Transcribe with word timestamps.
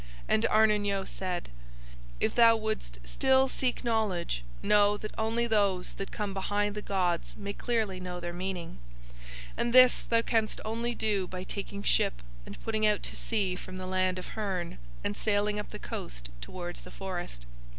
"'And 0.27 0.47
Arnin 0.49 0.83
Yo 0.83 1.05
said: 1.05 1.49
"'If 2.19 2.33
thou 2.33 2.57
wouldst 2.57 2.97
still 3.03 3.47
seek 3.47 3.83
knowledge 3.83 4.43
know 4.63 4.97
that 4.97 5.13
only 5.15 5.45
those 5.45 5.91
that 5.93 6.11
come 6.11 6.33
behind 6.33 6.73
the 6.73 6.81
gods 6.81 7.35
may 7.37 7.53
clearly 7.53 7.99
know 7.99 8.19
their 8.19 8.33
meaning. 8.33 8.79
And 9.55 9.73
this 9.73 10.01
thou 10.01 10.23
canst 10.23 10.59
only 10.65 10.95
do 10.95 11.27
by 11.27 11.43
taking 11.43 11.83
ship 11.83 12.23
and 12.47 12.59
putting 12.63 12.83
out 12.83 13.03
to 13.03 13.15
sea 13.15 13.55
from 13.55 13.77
the 13.77 13.85
land 13.85 14.17
of 14.17 14.29
Hurn 14.29 14.79
and 15.03 15.15
sailing 15.15 15.59
up 15.59 15.69
the 15.69 15.77
coast 15.77 16.29
towards 16.41 16.81
the 16.81 16.89
forest. 16.89 17.45